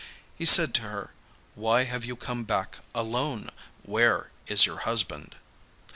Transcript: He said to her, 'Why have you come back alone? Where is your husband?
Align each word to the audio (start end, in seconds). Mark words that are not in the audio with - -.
He 0.35 0.45
said 0.45 0.73
to 0.73 0.81
her, 0.81 1.11
'Why 1.53 1.83
have 1.83 2.05
you 2.05 2.15
come 2.15 2.43
back 2.43 2.79
alone? 2.95 3.51
Where 3.83 4.31
is 4.47 4.65
your 4.65 4.77
husband? 4.79 5.35